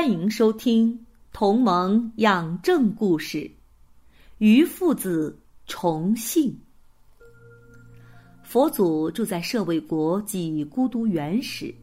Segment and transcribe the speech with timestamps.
[0.00, 0.94] 欢迎收听
[1.30, 3.36] 《同盟养正故事》，
[4.38, 6.58] 于父子重信。
[8.42, 11.74] 佛祖住在舍卫国即孤独原始，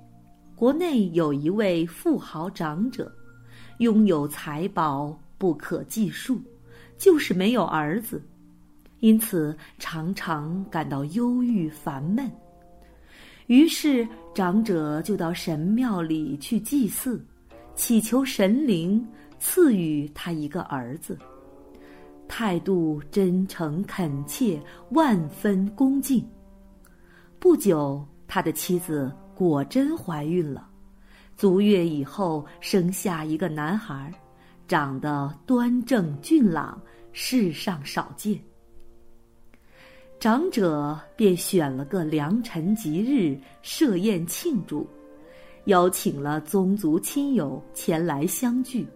[0.56, 3.16] 国内有一位富豪长者，
[3.78, 6.42] 拥有财宝不可计数，
[6.98, 8.20] 就是没有儿子，
[9.00, 12.28] 因此常常感到忧郁烦闷。
[13.46, 17.24] 于是长者就到神庙里去祭祀。
[17.78, 21.16] 祈求神灵赐予他一个儿子，
[22.28, 26.28] 态度真诚恳切，万分恭敬。
[27.38, 30.67] 不久，他的妻子果真怀孕了，
[31.38, 34.12] 足月以后生下一个男孩，
[34.67, 36.81] 长得端正俊朗，
[37.14, 38.41] 世上少见。
[40.19, 44.89] 长者便选了个良辰吉日设宴庆祝。
[45.68, 48.88] 邀请了宗族亲友前来相聚，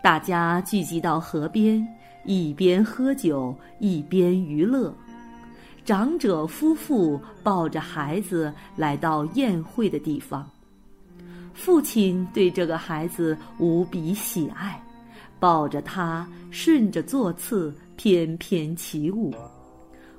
[0.00, 1.84] 大家聚集到河边，
[2.24, 4.94] 一边喝酒一边娱乐。
[5.84, 10.48] 长者夫妇抱着孩子来到宴会的地方，
[11.52, 14.80] 父亲对这个孩子无比喜爱，
[15.40, 19.34] 抱着他顺着座次翩翩起舞。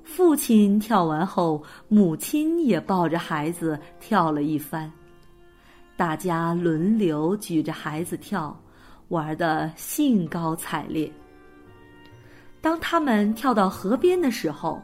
[0.04, 4.92] 父亲跳完后，母亲也抱着孩子跳了一番。
[5.96, 8.60] 大家轮流举着孩子跳，
[9.10, 11.12] 玩得兴高采烈。
[12.62, 14.82] 当他们跳到河边的时候，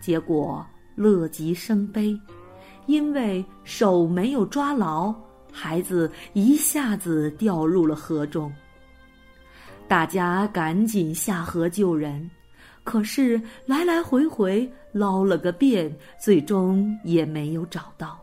[0.00, 2.18] 结果乐极生悲，
[2.86, 5.14] 因为手没有抓牢，
[5.52, 8.52] 孩子一下子掉入了河中。
[9.86, 12.28] 大家赶紧下河救人，
[12.82, 18.18] 可是来来回回捞了个遍，最终也没有找到。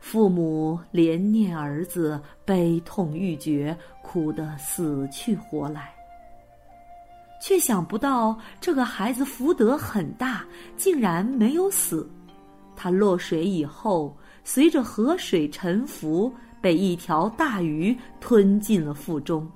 [0.00, 5.94] 父母怜念儿子，悲痛欲绝，哭得死去活来。
[7.40, 10.44] 却想不到这个孩子福德很大，
[10.76, 12.08] 竟然没有死。
[12.74, 19.48] 他落水以后，随着河水沉浮，被一条大鱼吞进了腹中。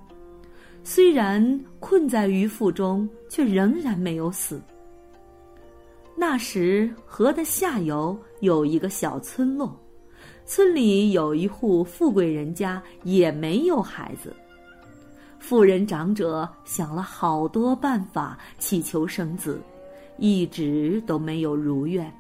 [0.83, 4.63] 虽然困在鱼腹中，却仍然没有死。
[6.17, 9.75] 那时河的下游有一个小村落。
[10.47, 14.35] 村里有一户富贵人家，也没有孩子。
[15.39, 19.61] 富人长者想了好多办法，祈求生子，
[20.19, 22.13] 一直都没有如愿。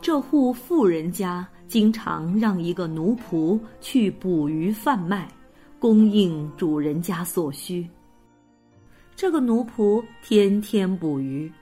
[0.00, 5.28] 这户富人家经常让一个奴仆去捕鱼贩卖，
[5.80, 7.88] 供应主人家所需。
[9.16, 11.52] 这个奴仆天天捕鱼，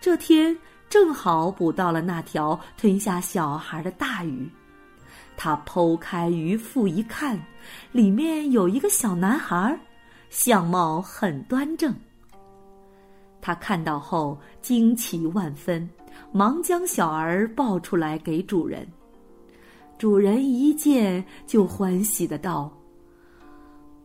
[0.00, 0.56] 这天
[0.88, 4.50] 正好捕到了那条吞下小孩的大鱼。
[5.36, 7.38] 他剖开鱼腹一看，
[7.92, 9.78] 里面有一个小男孩，
[10.30, 11.94] 相貌很端正。
[13.40, 15.88] 他看到后惊奇万分，
[16.32, 18.86] 忙将小儿抱出来给主人。
[19.98, 22.72] 主人一见就欢喜的道：“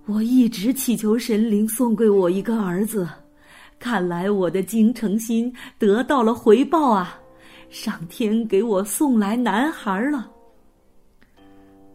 [0.05, 3.07] 我一直祈求神灵送给我一个儿子，
[3.79, 7.19] 看来我的精诚心得到了回报啊！
[7.69, 10.29] 上天给我送来男孩了。”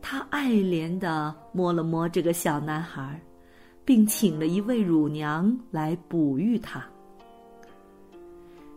[0.07, 3.19] 他爱怜地摸了摸这个小男孩，
[3.87, 6.85] 并请了一位乳娘来哺育他。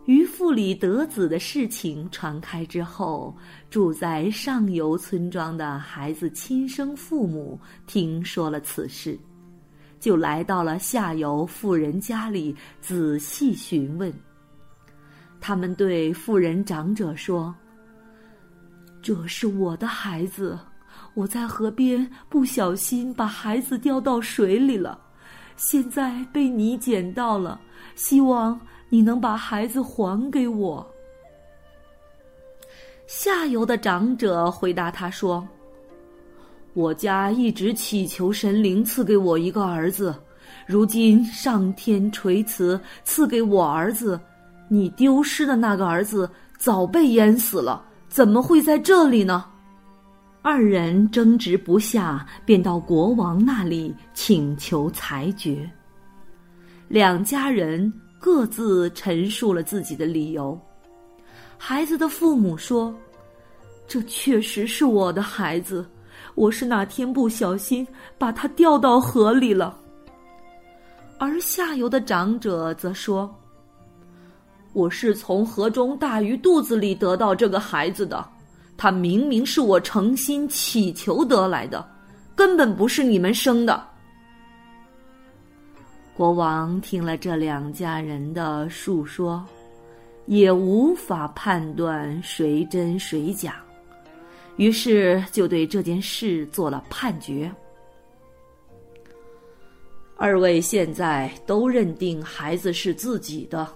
[0.06, 3.36] 渔父里得子的事情传开之后，
[3.68, 9.18] 住在上游村庄的孩子亲生父母听说了此事，
[10.00, 14.10] 就来到了下游富人家里仔细询问。
[15.42, 17.54] 他们对富人长者说
[19.02, 20.58] ：“这是我的孩子。”
[21.14, 24.98] 我在河边不小心把孩子掉到水里了，
[25.56, 27.60] 现在被你捡到了，
[27.96, 30.86] 希望你能把孩子还给我。
[33.06, 35.46] 下游的长者回答他说
[36.74, 40.14] ：“我家一直祈求神灵赐给我一个儿子，
[40.66, 44.20] 如今上天垂慈赐给我儿子，
[44.68, 49.44] 你丢失的那个儿子早被淹死了，怎么会在这里呢？”
[50.50, 55.70] 二人争执不下，便到国王那里请求裁决。
[56.88, 60.58] 两家人各自陈述了自己的理由。
[61.58, 62.94] 孩子的父母说
[63.86, 65.86] ：“这确实是我的孩子，
[66.34, 67.86] 我是那天不小心
[68.16, 69.78] 把他掉到河里了。”
[71.20, 73.30] 而下游的长者则说
[74.72, 78.26] ：“我是从河中大鱼肚子里得到这个孩子的，
[78.78, 81.86] 他明明是我诚心祈求得来的，
[82.34, 83.86] 根本不是你们生的。”
[86.16, 89.44] 国王听了这两家人的述说。
[90.28, 93.64] 也无法判断谁真谁假，
[94.58, 97.50] 于是就对这件事做了判决。
[100.18, 103.66] 二位现在都认定孩子是自己的，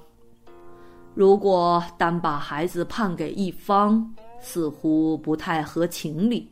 [1.15, 6.47] 如果单把孩子判给一方，似乎不太合情理。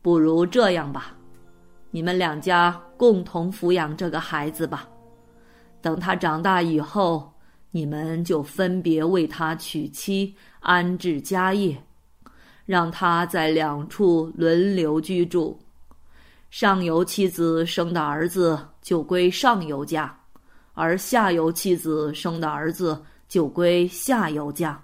[0.00, 1.16] 不如这样吧，
[1.90, 4.88] 你们两家共同抚养这个孩子吧，
[5.80, 7.32] 等他长大以后。
[7.70, 11.76] 你们就分别为他娶妻，安置家业，
[12.64, 15.56] 让他在两处轮流居住。
[16.48, 20.18] 上游妻子生的儿子就归上游家，
[20.72, 24.82] 而下游妻子生的儿子就归下游家。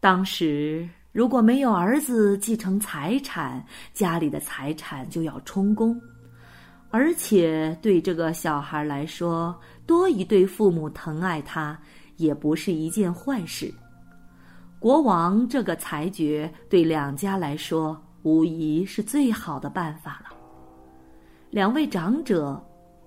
[0.00, 3.62] 当时如果没有儿子继承财产，
[3.92, 6.00] 家里的财产就要充公。
[6.88, 9.54] 而且对这个小孩来说，
[9.86, 11.78] 多一对父母疼爱他，
[12.16, 13.72] 也不是一件坏事。
[14.78, 20.34] 国王这个裁决对两家来说，无疑是最好的办法了。
[21.50, 22.58] 两位长者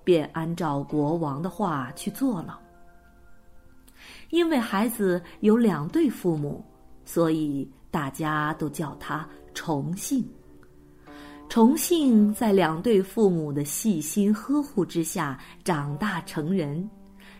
[0.03, 2.59] 便按照国王的话去做了。
[4.29, 6.63] 因为孩子有两对父母，
[7.05, 10.25] 所以大家都叫他重姓。
[11.49, 16.89] 重幸在两对父母的细心呵护之下长大成人，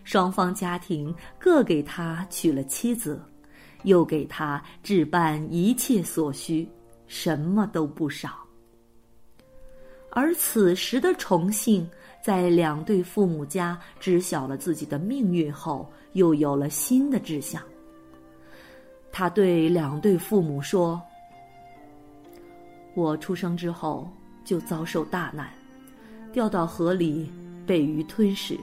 [0.04, 3.20] 双方家庭各给他娶了妻子，
[3.82, 6.68] 又给他置办一切所需，
[7.08, 8.30] 什么都不少。
[10.10, 11.88] 而此时的重信
[12.22, 17.60] 在两对父母家知晓了自己的命运后，又有了新的志向。
[19.16, 21.00] 他对两对父母说。
[22.94, 24.10] 我出生之后
[24.44, 25.48] 就遭受大难，
[26.32, 27.30] 掉到河里
[27.64, 28.58] 被鱼吞噬，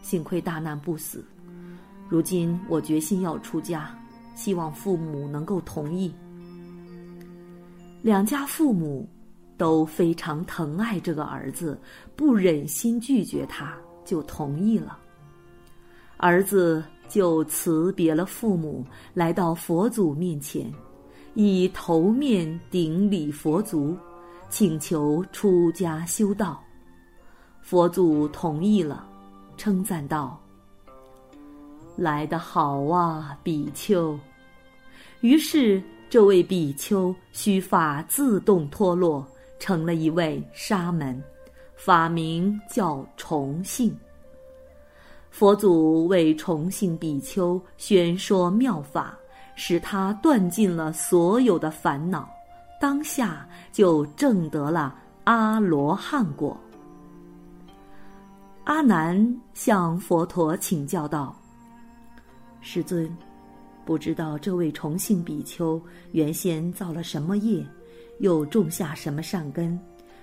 [0.00, 1.24] 幸亏大难不死。
[2.08, 3.92] 如今我决心要出家，
[4.36, 6.14] 希望父母能够同意。
[8.00, 9.08] 两家父母
[9.56, 11.76] 都非常疼爱这个儿子，
[12.14, 14.96] 不忍心拒绝他，就同意了。
[16.16, 20.72] 儿子就辞别了父母，来到佛祖面前。
[21.34, 23.96] 以头面顶礼佛足，
[24.48, 26.62] 请求出家修道。
[27.60, 29.06] 佛祖同意了，
[29.56, 30.40] 称赞道
[31.94, 34.18] ：“来得好啊，比丘！”
[35.20, 39.26] 于是这位比丘须发自动脱落，
[39.58, 41.22] 成了一位沙门，
[41.76, 43.96] 法名叫重姓。
[45.30, 49.16] 佛祖为重姓比丘宣说妙法。
[49.62, 52.26] 使他断尽了所有的烦恼，
[52.80, 56.58] 当下就证得了阿罗汉果。
[58.64, 61.38] 阿难向佛陀请教道
[62.62, 63.14] ：“师尊，
[63.84, 65.78] 不知道这位重姓比丘
[66.12, 67.62] 原先造了什么业，
[68.20, 69.78] 又种下什么善根，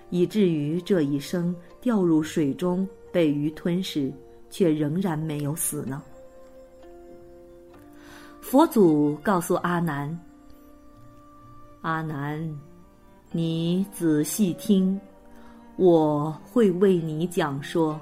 [0.09, 4.11] 以至于这一生掉入水中被鱼吞噬，
[4.49, 6.01] 却仍然没有死呢？”
[8.41, 10.17] 佛祖告诉阿难
[11.81, 12.59] ：“阿难，
[13.31, 14.99] 你仔细听，
[15.75, 17.99] 我会为你讲说。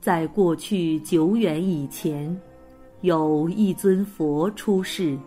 [0.00, 2.34] 在过去久远以前，
[3.02, 5.18] 有一尊佛出世，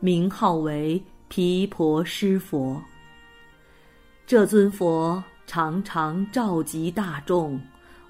[0.00, 2.80] 名号为毗婆尸佛。
[4.24, 7.60] 这尊佛常常召集大众，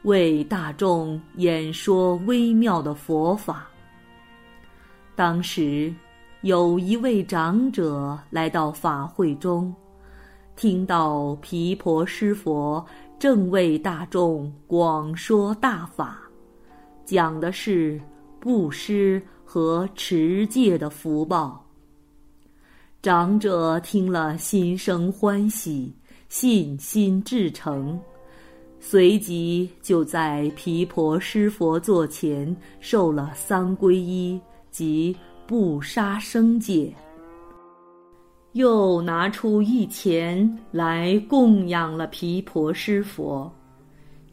[0.04, 3.68] 为大众演说微妙的佛法。”
[5.14, 5.94] 当时，
[6.40, 9.75] 有一位长者来到法会中，
[10.56, 12.84] 听到毗婆师佛
[13.18, 16.18] 正为大众广说大法，
[17.04, 18.00] 讲的是
[18.40, 21.64] 布施和持戒的福报。
[23.00, 25.94] 长者听了，心生欢喜，
[26.28, 28.00] 信心至诚，
[28.87, 34.38] 随即就在毗婆尸佛座前受了三皈依。
[34.71, 36.93] 即不杀生戒，
[38.53, 43.50] 又拿出一钱来供养了毗婆尸佛。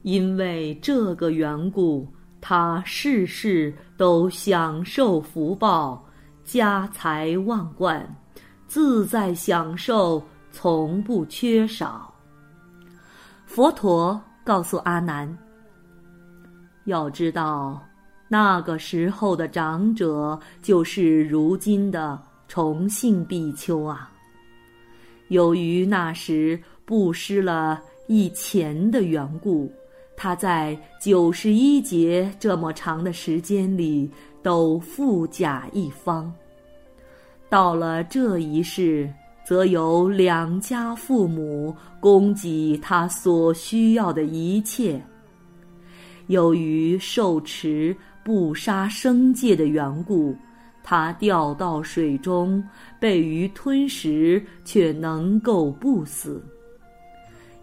[0.01, 2.05] 因为这个缘故，
[2.41, 6.03] 他世世都享受福报，
[6.43, 8.03] 家财万贯，
[8.67, 12.13] 自在享受，从不缺少。
[13.46, 15.38] 佛陀告诉阿难
[16.86, 17.81] ：“要知道，
[18.27, 24.12] 那个时候的长者就是如今的崇信比丘啊。
[25.29, 29.71] 由于那时布施了一钱的缘故。”
[30.24, 34.07] 他在九十一劫这么长的时间里
[34.43, 36.31] 都富甲一方。
[37.50, 39.12] 到了这一世，
[39.43, 45.01] 则由两家父母供给他所需要的一切。
[46.27, 50.36] 由于受持不杀生戒的缘故，
[50.83, 52.63] 他掉到水中
[53.00, 56.41] 被鱼吞食，却能够不死。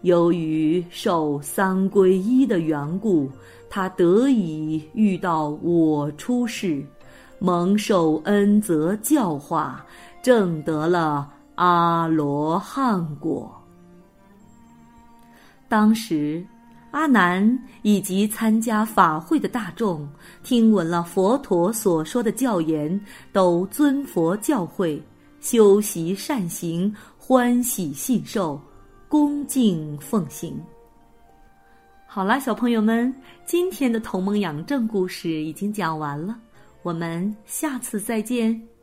[0.01, 3.29] 由于受三皈依的缘故，
[3.69, 6.81] 他得以遇到我出世，
[7.39, 9.85] 蒙受恩泽教化，
[10.21, 13.53] 证得了阿罗汉果。
[15.67, 16.41] 当时，
[16.91, 20.07] 阿难以及参加法会的大众，
[20.41, 22.97] 听闻了佛陀所说的教言，
[23.33, 25.01] 都尊佛教诲，
[25.41, 28.57] 修习善行，欢喜信受。
[29.09, 30.57] 恭敬奉行。
[32.07, 33.13] 好啦，小朋友们，
[33.45, 36.39] 今天的同盟养正故事已经讲完了，
[36.83, 38.78] 我们下次再见。